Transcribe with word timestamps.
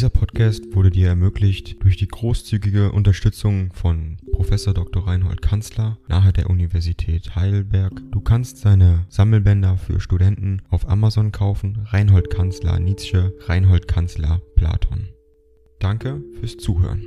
Dieser 0.00 0.08
Podcast 0.08 0.74
wurde 0.74 0.88
dir 0.88 1.08
ermöglicht 1.08 1.84
durch 1.84 1.98
die 1.98 2.08
großzügige 2.08 2.90
Unterstützung 2.90 3.70
von 3.74 4.16
Professor 4.32 4.72
Dr. 4.72 5.06
Reinhold 5.06 5.42
Kanzler 5.42 5.98
nahe 6.08 6.32
der 6.32 6.48
Universität 6.48 7.36
Heidelberg. 7.36 7.92
Du 8.10 8.22
kannst 8.22 8.56
seine 8.56 9.04
Sammelbänder 9.10 9.76
für 9.76 10.00
Studenten 10.00 10.62
auf 10.70 10.88
Amazon 10.88 11.32
kaufen. 11.32 11.84
Reinhold 11.84 12.30
Kanzler 12.30 12.78
Nietzsche, 12.78 13.34
Reinhold 13.40 13.88
Kanzler 13.88 14.40
Platon. 14.56 15.10
Danke 15.80 16.22
fürs 16.40 16.56
Zuhören. 16.56 17.02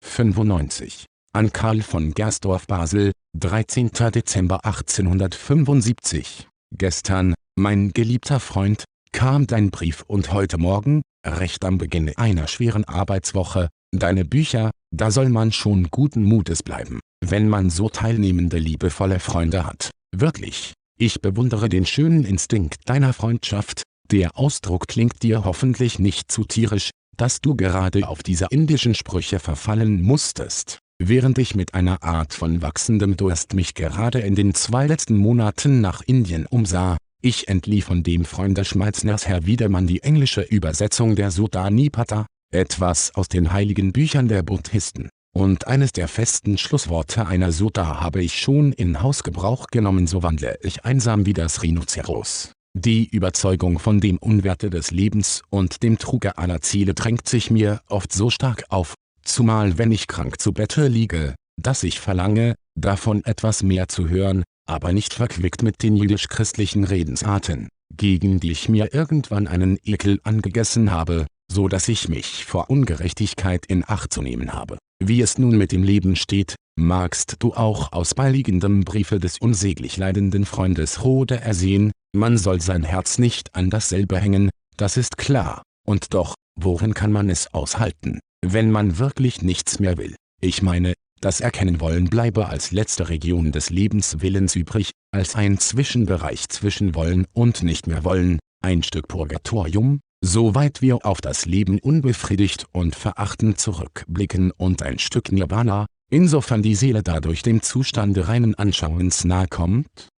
95. 0.00 1.04
An 1.34 1.52
Karl 1.52 1.82
von 1.82 2.12
Gersdorf 2.14 2.66
Basel, 2.66 3.12
13. 3.38 3.90
Dezember 4.14 4.64
1875. 4.64 6.48
Gestern, 6.70 7.34
mein 7.54 7.92
geliebter 7.92 8.40
Freund, 8.40 8.84
kam 9.12 9.46
dein 9.46 9.70
Brief 9.70 10.02
und 10.08 10.32
heute 10.32 10.58
Morgen, 10.58 11.02
recht 11.24 11.64
am 11.64 11.78
Beginn 11.78 12.10
einer 12.16 12.48
schweren 12.48 12.84
Arbeitswoche, 12.84 13.68
deine 13.92 14.24
Bücher, 14.24 14.72
da 14.92 15.10
soll 15.10 15.28
man 15.28 15.52
schon 15.52 15.88
guten 15.90 16.24
Mutes 16.24 16.62
bleiben, 16.62 16.98
wenn 17.24 17.48
man 17.48 17.70
so 17.70 17.88
teilnehmende 17.88 18.58
liebevolle 18.58 19.20
Freunde 19.20 19.64
hat. 19.64 19.90
Wirklich, 20.16 20.72
ich 20.98 21.20
bewundere 21.20 21.68
den 21.68 21.86
schönen 21.86 22.24
Instinkt 22.24 22.80
deiner 22.86 23.12
Freundschaft, 23.12 23.82
der 24.10 24.36
Ausdruck 24.36 24.88
klingt 24.88 25.22
dir 25.22 25.44
hoffentlich 25.44 25.98
nicht 25.98 26.32
zu 26.32 26.44
tierisch, 26.44 26.90
dass 27.16 27.40
du 27.40 27.54
gerade 27.54 28.08
auf 28.08 28.22
diese 28.22 28.46
indischen 28.50 28.94
Sprüche 28.94 29.38
verfallen 29.38 30.02
musstest. 30.02 30.80
Während 31.00 31.38
ich 31.38 31.54
mit 31.54 31.74
einer 31.74 32.02
Art 32.02 32.32
von 32.34 32.62
wachsendem 32.62 33.16
Durst 33.16 33.54
mich 33.54 33.74
gerade 33.74 34.20
in 34.20 34.34
den 34.34 34.54
zwei 34.54 34.86
letzten 34.86 35.16
Monaten 35.16 35.80
nach 35.80 36.00
Indien 36.02 36.46
umsah, 36.46 36.96
ich 37.22 37.48
entlieh 37.48 37.80
von 37.80 38.02
dem 38.02 38.24
Freunde 38.24 38.64
Schmalzners 38.64 39.28
Herr 39.28 39.46
Wiedermann 39.46 39.86
die 39.86 40.02
englische 40.02 40.42
Übersetzung 40.42 41.14
der 41.14 41.30
Sutta 41.30 41.70
Nipata, 41.70 42.26
etwas 42.52 43.14
aus 43.14 43.28
den 43.28 43.52
heiligen 43.52 43.92
Büchern 43.92 44.28
der 44.28 44.42
Buddhisten, 44.42 45.08
und 45.34 45.66
eines 45.68 45.92
der 45.92 46.08
festen 46.08 46.58
Schlussworte 46.58 47.26
einer 47.26 47.52
Sutta 47.52 48.00
habe 48.00 48.22
ich 48.22 48.38
schon 48.38 48.72
in 48.72 49.02
Hausgebrauch 49.02 49.68
genommen 49.68 50.06
so 50.06 50.22
wandle 50.22 50.58
ich 50.62 50.84
einsam 50.84 51.24
wie 51.24 51.32
das 51.32 51.62
Rhinoceros. 51.62 52.52
Die 52.74 53.06
Überzeugung 53.06 53.78
von 53.78 54.00
dem 54.00 54.18
Unwerte 54.18 54.68
des 54.68 54.90
Lebens 54.90 55.42
und 55.48 55.82
dem 55.82 55.98
Truge 55.98 56.38
aller 56.38 56.60
Ziele 56.60 56.94
drängt 56.94 57.28
sich 57.28 57.50
mir 57.50 57.82
oft 57.88 58.12
so 58.12 58.30
stark 58.30 58.64
auf, 58.68 58.94
zumal 59.22 59.78
wenn 59.78 59.92
ich 59.92 60.08
krank 60.08 60.40
zu 60.40 60.52
Bette 60.52 60.88
liege, 60.88 61.34
dass 61.60 61.82
ich 61.84 62.00
verlange, 62.00 62.56
davon 62.74 63.24
etwas 63.24 63.62
mehr 63.62 63.88
zu 63.88 64.08
hören, 64.08 64.42
aber 64.66 64.92
nicht 64.92 65.14
verquickt 65.14 65.62
mit 65.62 65.82
den 65.82 65.96
jüdisch-christlichen 65.96 66.84
Redensarten, 66.84 67.68
gegen 67.96 68.40
die 68.40 68.52
ich 68.52 68.68
mir 68.68 68.94
irgendwann 68.94 69.46
einen 69.46 69.78
Ekel 69.84 70.20
angegessen 70.24 70.90
habe, 70.90 71.26
so 71.50 71.68
dass 71.68 71.88
ich 71.88 72.08
mich 72.08 72.44
vor 72.44 72.70
Ungerechtigkeit 72.70 73.66
in 73.66 73.84
Acht 73.86 74.12
zu 74.12 74.22
nehmen 74.22 74.52
habe. 74.52 74.78
Wie 75.02 75.20
es 75.20 75.38
nun 75.38 75.58
mit 75.58 75.72
dem 75.72 75.82
Leben 75.82 76.16
steht, 76.16 76.54
magst 76.76 77.36
du 77.40 77.54
auch 77.54 77.92
aus 77.92 78.14
beiliegendem 78.14 78.84
Briefe 78.84 79.18
des 79.18 79.38
unsäglich 79.38 79.96
leidenden 79.96 80.46
Freundes 80.46 81.04
Rode 81.04 81.40
ersehen, 81.40 81.92
man 82.14 82.38
soll 82.38 82.60
sein 82.60 82.84
Herz 82.84 83.18
nicht 83.18 83.54
an 83.54 83.70
dasselbe 83.70 84.18
hängen, 84.18 84.50
das 84.76 84.96
ist 84.96 85.18
klar, 85.18 85.62
und 85.86 86.14
doch, 86.14 86.34
worin 86.58 86.94
kann 86.94 87.12
man 87.12 87.28
es 87.28 87.52
aushalten, 87.52 88.20
wenn 88.44 88.70
man 88.70 88.98
wirklich 88.98 89.42
nichts 89.42 89.80
mehr 89.80 89.98
will? 89.98 90.16
Ich 90.40 90.62
meine, 90.62 90.94
das 91.22 91.40
Erkennen-Wollen 91.40 92.10
bleibe 92.10 92.48
als 92.48 92.72
letzte 92.72 93.08
Region 93.08 93.52
des 93.52 93.70
Lebenswillens 93.70 94.56
übrig, 94.56 94.90
als 95.12 95.36
ein 95.36 95.56
Zwischenbereich 95.56 96.48
zwischen 96.48 96.94
Wollen 96.96 97.26
und 97.32 97.62
nicht 97.62 97.86
mehr 97.86 98.04
Wollen, 98.04 98.40
ein 98.60 98.82
Stück 98.82 99.06
Purgatorium, 99.06 100.00
soweit 100.20 100.82
wir 100.82 101.06
auf 101.06 101.20
das 101.20 101.46
Leben 101.46 101.78
unbefriedigt 101.78 102.66
und 102.72 102.96
verachtend 102.96 103.58
zurückblicken 103.58 104.50
und 104.50 104.82
ein 104.82 104.98
Stück 104.98 105.30
Nirvana, 105.30 105.86
insofern 106.10 106.60
die 106.60 106.74
Seele 106.74 107.04
dadurch 107.04 107.42
dem 107.42 107.62
Zustande 107.62 108.26
reinen 108.26 108.56
Anschauens 108.56 109.24
nahe 109.24 109.46
kommt? 109.46 110.08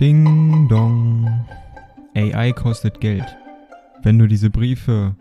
Ding 0.00 0.68
dong. 0.68 1.46
AI 2.14 2.52
kostet 2.52 3.00
Geld. 3.00 3.26
Wenn 4.02 4.18
du 4.18 4.28
diese 4.28 4.50
Briefe 4.50 5.16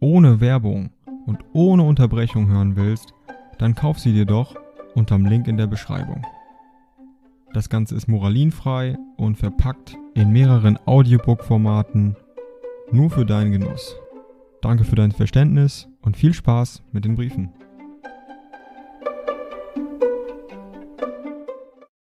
ohne 0.00 0.40
Werbung 0.40 0.90
und 1.26 1.38
ohne 1.52 1.82
Unterbrechung 1.82 2.48
hören 2.48 2.76
willst, 2.76 3.12
dann 3.58 3.74
kauf 3.74 3.98
sie 3.98 4.12
dir 4.12 4.24
doch 4.24 4.54
unterm 4.94 5.26
Link 5.26 5.48
in 5.48 5.56
der 5.56 5.66
Beschreibung. 5.66 6.24
Das 7.52 7.68
Ganze 7.68 7.94
ist 7.94 8.08
moralinfrei 8.08 8.96
und 9.16 9.36
verpackt 9.36 9.96
in 10.14 10.30
mehreren 10.32 10.78
Audiobook-Formaten 10.86 12.16
nur 12.92 13.10
für 13.10 13.24
deinen 13.24 13.52
Genuss. 13.52 13.96
Danke 14.60 14.84
für 14.84 14.96
dein 14.96 15.12
Verständnis 15.12 15.88
und 16.02 16.16
viel 16.16 16.34
Spaß 16.34 16.82
mit 16.92 17.04
den 17.04 17.14
Briefen. 17.14 17.52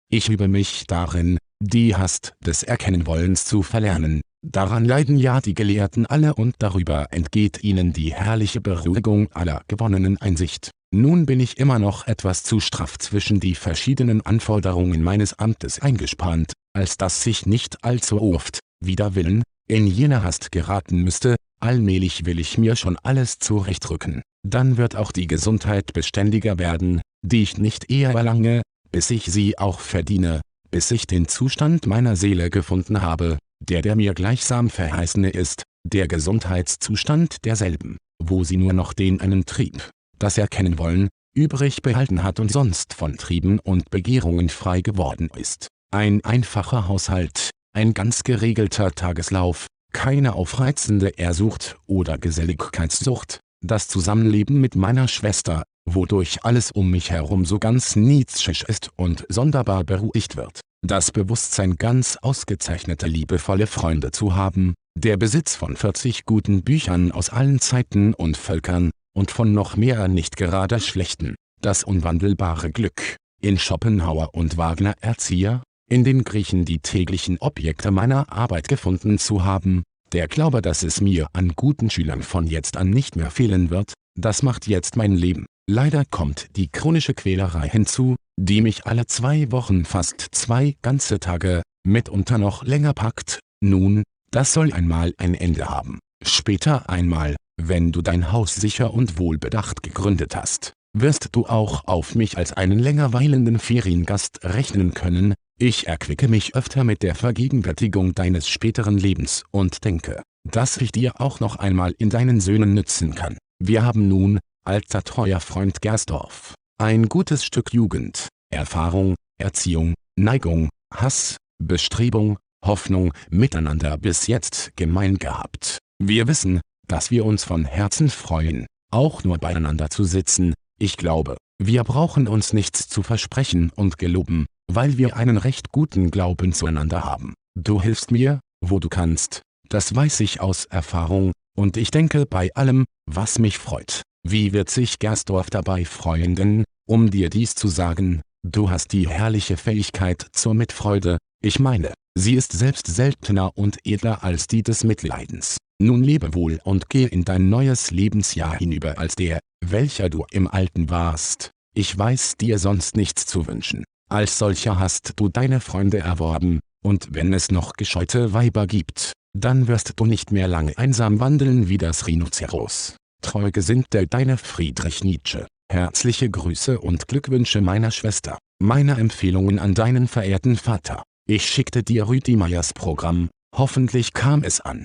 Ich 0.08 0.28
übe 0.28 0.48
mich 0.48 0.86
darin, 0.86 1.38
die 1.60 1.96
Hast 1.96 2.34
des 2.44 2.62
Erkennenwollens 2.62 3.44
zu 3.44 3.62
verlernen, 3.62 4.20
Daran 4.48 4.84
leiden 4.84 5.16
ja 5.16 5.40
die 5.40 5.54
Gelehrten 5.54 6.06
alle 6.06 6.34
und 6.34 6.54
darüber 6.60 7.08
entgeht 7.10 7.64
ihnen 7.64 7.92
die 7.92 8.14
herrliche 8.14 8.60
Beruhigung 8.60 9.28
aller 9.32 9.62
gewonnenen 9.66 10.18
Einsicht. 10.18 10.70
Nun 10.94 11.26
bin 11.26 11.40
ich 11.40 11.58
immer 11.58 11.80
noch 11.80 12.06
etwas 12.06 12.44
zu 12.44 12.60
straff 12.60 12.96
zwischen 12.96 13.40
die 13.40 13.56
verschiedenen 13.56 14.20
Anforderungen 14.20 15.02
meines 15.02 15.36
Amtes 15.40 15.80
eingespannt, 15.80 16.52
als 16.74 16.96
dass 16.96 17.24
sich 17.24 17.44
nicht 17.44 17.82
allzu 17.84 18.22
oft, 18.22 18.60
wider 18.80 19.16
Willen, 19.16 19.42
in 19.68 19.88
jene 19.88 20.22
Hast 20.22 20.52
geraten 20.52 21.02
müsste, 21.02 21.34
allmählich 21.58 22.24
will 22.24 22.38
ich 22.38 22.56
mir 22.56 22.76
schon 22.76 22.96
alles 23.02 23.40
zurechtrücken. 23.40 24.22
Dann 24.46 24.76
wird 24.76 24.94
auch 24.94 25.10
die 25.10 25.26
Gesundheit 25.26 25.92
beständiger 25.92 26.60
werden, 26.60 27.00
die 27.22 27.42
ich 27.42 27.58
nicht 27.58 27.90
eher 27.90 28.12
erlange, 28.12 28.62
bis 28.92 29.10
ich 29.10 29.24
sie 29.24 29.58
auch 29.58 29.80
verdiene, 29.80 30.40
bis 30.70 30.92
ich 30.92 31.08
den 31.08 31.26
Zustand 31.26 31.86
meiner 31.86 32.14
Seele 32.14 32.48
gefunden 32.48 33.02
habe, 33.02 33.38
der 33.60 33.82
der 33.82 33.96
mir 33.96 34.14
gleichsam 34.14 34.70
verheißene 34.70 35.30
ist, 35.30 35.62
der 35.84 36.08
Gesundheitszustand 36.08 37.44
derselben, 37.44 37.98
wo 38.22 38.44
sie 38.44 38.56
nur 38.56 38.72
noch 38.72 38.92
den 38.92 39.20
einen 39.20 39.46
Trieb, 39.46 39.90
das 40.18 40.38
Erkennen 40.38 40.78
wollen, 40.78 41.08
übrig 41.34 41.82
behalten 41.82 42.22
hat 42.22 42.40
und 42.40 42.50
sonst 42.50 42.94
von 42.94 43.16
Trieben 43.16 43.58
und 43.58 43.90
Begehrungen 43.90 44.48
frei 44.48 44.80
geworden 44.80 45.30
ist. 45.36 45.68
Ein 45.92 46.24
einfacher 46.24 46.88
Haushalt, 46.88 47.50
ein 47.74 47.94
ganz 47.94 48.24
geregelter 48.24 48.90
Tageslauf, 48.92 49.66
keine 49.92 50.34
aufreizende 50.34 51.10
Ehrsucht 51.10 51.76
oder 51.86 52.18
Geselligkeitssucht, 52.18 53.40
das 53.64 53.88
Zusammenleben 53.88 54.60
mit 54.60 54.76
meiner 54.76 55.08
Schwester, 55.08 55.62
wodurch 55.88 56.44
alles 56.44 56.72
um 56.72 56.90
mich 56.90 57.10
herum 57.10 57.44
so 57.44 57.58
ganz 57.58 57.96
nietzschisch 57.96 58.64
ist 58.64 58.90
und 58.96 59.24
sonderbar 59.28 59.84
beruhigt 59.84 60.36
wird 60.36 60.60
das 60.82 61.10
Bewusstsein 61.10 61.76
ganz 61.76 62.16
ausgezeichnete 62.20 63.06
liebevolle 63.06 63.66
Freunde 63.66 64.10
zu 64.10 64.34
haben, 64.34 64.74
der 64.96 65.16
Besitz 65.16 65.54
von 65.54 65.76
40 65.76 66.24
guten 66.24 66.62
Büchern 66.62 67.12
aus 67.12 67.30
allen 67.30 67.60
Zeiten 67.60 68.14
und 68.14 68.36
Völkern, 68.36 68.90
und 69.14 69.30
von 69.30 69.52
noch 69.52 69.76
mehr 69.76 70.08
nicht 70.08 70.36
gerade 70.36 70.80
schlechten, 70.80 71.34
das 71.62 71.84
unwandelbare 71.84 72.70
Glück, 72.70 73.16
in 73.40 73.58
Schopenhauer 73.58 74.34
und 74.34 74.56
Wagner 74.56 74.94
Erzieher, 75.00 75.62
in 75.88 76.04
den 76.04 76.24
Griechen 76.24 76.64
die 76.64 76.80
täglichen 76.80 77.38
Objekte 77.38 77.90
meiner 77.90 78.32
Arbeit 78.32 78.68
gefunden 78.68 79.18
zu 79.18 79.44
haben, 79.44 79.82
der 80.12 80.28
Glaube 80.28 80.62
dass 80.62 80.82
es 80.82 81.00
mir 81.00 81.28
an 81.32 81.52
guten 81.56 81.90
Schülern 81.90 82.22
von 82.22 82.46
jetzt 82.46 82.76
an 82.76 82.90
nicht 82.90 83.16
mehr 83.16 83.30
fehlen 83.30 83.70
wird, 83.70 83.94
das 84.18 84.42
macht 84.42 84.66
jetzt 84.66 84.96
mein 84.96 85.12
Leben. 85.12 85.46
Leider 85.68 86.04
kommt 86.04 86.56
die 86.56 86.68
chronische 86.68 87.14
Quälerei 87.14 87.68
hinzu, 87.68 88.16
die 88.36 88.60
mich 88.60 88.86
alle 88.86 89.06
zwei 89.06 89.50
Wochen 89.50 89.84
fast 89.84 90.20
zwei 90.32 90.76
ganze 90.82 91.18
Tage, 91.20 91.62
mitunter 91.86 92.38
noch 92.38 92.64
länger 92.64 92.92
packt, 92.92 93.40
nun, 93.62 94.02
das 94.30 94.52
soll 94.52 94.72
einmal 94.72 95.14
ein 95.18 95.34
Ende 95.34 95.68
haben. 95.68 95.98
Später 96.22 96.90
einmal, 96.90 97.36
wenn 97.60 97.92
du 97.92 98.02
dein 98.02 98.32
Haus 98.32 98.54
sicher 98.54 98.92
und 98.92 99.18
wohlbedacht 99.18 99.82
gegründet 99.82 100.36
hast, 100.36 100.72
wirst 100.96 101.28
du 101.32 101.46
auch 101.46 101.86
auf 101.86 102.14
mich 102.14 102.36
als 102.36 102.52
einen 102.52 102.78
länger 102.78 103.12
weilenden 103.12 103.58
Feriengast 103.58 104.40
rechnen 104.44 104.94
können, 104.94 105.34
ich 105.58 105.86
erquicke 105.86 106.28
mich 106.28 106.54
öfter 106.54 106.84
mit 106.84 107.02
der 107.02 107.14
Vergegenwärtigung 107.14 108.14
deines 108.14 108.46
späteren 108.46 108.98
Lebens 108.98 109.44
und 109.50 109.84
denke, 109.84 110.22
dass 110.50 110.76
ich 110.76 110.92
dir 110.92 111.20
auch 111.20 111.40
noch 111.40 111.56
einmal 111.56 111.94
in 111.98 112.10
deinen 112.10 112.40
Söhnen 112.40 112.74
nützen 112.74 113.14
kann. 113.14 113.38
Wir 113.58 113.82
haben 113.82 114.06
nun, 114.06 114.38
alter 114.64 115.02
treuer 115.02 115.40
Freund 115.40 115.80
Gersdorf, 115.80 116.54
ein 116.78 117.08
gutes 117.08 117.44
Stück 117.44 117.72
Jugend, 117.72 118.28
Erfahrung, 118.50 119.14
Erziehung, 119.38 119.94
Neigung, 120.18 120.68
Hass, 120.92 121.36
Bestrebung, 121.58 122.38
Hoffnung 122.64 123.12
miteinander 123.30 123.96
bis 123.96 124.26
jetzt 124.26 124.76
gemein 124.76 125.16
gehabt. 125.16 125.78
Wir 125.98 126.28
wissen, 126.28 126.60
dass 126.86 127.10
wir 127.10 127.24
uns 127.24 127.44
von 127.44 127.64
Herzen 127.64 128.10
freuen, 128.10 128.66
auch 128.92 129.24
nur 129.24 129.38
beieinander 129.38 129.88
zu 129.90 130.04
sitzen, 130.04 130.54
ich 130.78 130.96
glaube, 130.96 131.36
Wir 131.58 131.84
brauchen 131.84 132.28
uns 132.28 132.52
nichts 132.52 132.86
zu 132.86 133.02
versprechen 133.02 133.70
und 133.74 133.96
geloben, 133.96 134.44
weil 134.70 134.98
wir 134.98 135.16
einen 135.16 135.38
recht 135.38 135.72
guten 135.72 136.10
Glauben 136.10 136.52
zueinander 136.52 137.02
haben. 137.02 137.32
Du 137.58 137.80
hilfst 137.80 138.10
mir, 138.10 138.40
wo 138.60 138.78
du 138.78 138.90
kannst, 138.90 139.40
das 139.70 139.94
weiß 139.94 140.20
ich 140.20 140.40
aus 140.40 140.66
Erfahrung, 140.66 141.32
und 141.56 141.78
ich 141.78 141.90
denke 141.90 142.26
bei 142.26 142.54
allem, 142.54 142.84
was 143.06 143.38
mich 143.38 143.56
freut. 143.56 144.02
Wie 144.28 144.52
wird 144.52 144.70
sich 144.70 144.98
Gersdorf 144.98 145.50
dabei 145.50 145.84
freuen 145.84 146.34
denn, 146.34 146.64
um 146.84 147.12
dir 147.12 147.30
dies 147.30 147.54
zu 147.54 147.68
sagen, 147.68 148.22
du 148.42 148.70
hast 148.70 148.92
die 148.92 149.08
herrliche 149.08 149.56
Fähigkeit 149.56 150.26
zur 150.32 150.52
Mitfreude, 150.52 151.18
ich 151.44 151.60
meine, 151.60 151.94
sie 152.18 152.34
ist 152.34 152.50
selbst 152.50 152.88
seltener 152.88 153.56
und 153.56 153.78
edler 153.84 154.24
als 154.24 154.48
die 154.48 154.64
des 154.64 154.82
Mitleidens. 154.82 155.58
Nun 155.80 156.02
lebe 156.02 156.34
wohl 156.34 156.58
und 156.64 156.90
geh 156.90 157.04
in 157.04 157.24
dein 157.24 157.50
neues 157.50 157.92
Lebensjahr 157.92 158.58
hinüber 158.58 158.98
als 158.98 159.14
der, 159.14 159.38
welcher 159.64 160.10
du 160.10 160.24
im 160.32 160.48
Alten 160.48 160.90
warst. 160.90 161.52
Ich 161.76 161.96
weiß 161.96 162.36
dir 162.36 162.58
sonst 162.58 162.96
nichts 162.96 163.26
zu 163.26 163.46
wünschen. 163.46 163.84
Als 164.10 164.38
solcher 164.38 164.80
hast 164.80 165.12
du 165.20 165.28
deine 165.28 165.60
Freunde 165.60 165.98
erworben, 165.98 166.58
und 166.82 167.14
wenn 167.14 167.32
es 167.32 167.52
noch 167.52 167.74
gescheute 167.74 168.32
Weiber 168.32 168.66
gibt, 168.66 169.12
dann 169.38 169.68
wirst 169.68 169.92
du 169.94 170.04
nicht 170.04 170.32
mehr 170.32 170.48
lange 170.48 170.76
einsam 170.78 171.20
wandeln 171.20 171.68
wie 171.68 171.78
das 171.78 172.08
Rhinoceros. 172.08 172.96
Treu 173.26 173.50
gesinnt 173.50 173.86
der 173.92 174.06
deine 174.06 174.36
Friedrich 174.36 175.02
Nietzsche. 175.02 175.48
Herzliche 175.68 176.30
Grüße 176.30 176.78
und 176.78 177.08
Glückwünsche 177.08 177.60
meiner 177.60 177.90
Schwester. 177.90 178.38
Meine 178.62 178.92
Empfehlungen 178.98 179.58
an 179.58 179.74
deinen 179.74 180.06
verehrten 180.06 180.54
Vater. 180.54 181.02
Ich 181.28 181.44
schickte 181.48 181.82
dir 181.82 182.08
Rüdi 182.08 182.36
Meyers 182.36 182.72
Programm, 182.72 183.28
hoffentlich 183.52 184.12
kam 184.12 184.44
es 184.44 184.60
an. 184.60 184.84